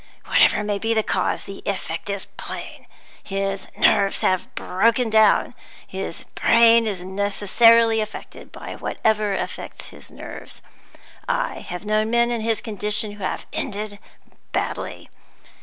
Whatever 0.25 0.63
may 0.63 0.79
be 0.79 0.95
the 0.95 1.03
cause, 1.03 1.43
the 1.43 1.61
effect 1.67 2.09
is 2.09 2.25
plain 2.35 2.87
his 3.23 3.67
nerves 3.77 4.21
have 4.21 4.47
broken 4.55 5.11
down, 5.11 5.43
and 5.43 5.53
his 5.87 6.23
brain 6.33 6.87
is 6.87 7.03
necessarily 7.03 8.01
affected 8.01 8.51
by 8.51 8.73
whatever 8.75 9.35
affects 9.35 9.89
his 9.89 10.09
nerves. 10.09 10.63
I 11.29 11.59
have 11.59 11.85
known 11.85 12.09
men 12.09 12.31
in 12.31 12.41
his 12.41 12.61
condition 12.61 13.11
who 13.11 13.23
have 13.23 13.45
ended 13.53 13.99
badly. 14.53 15.07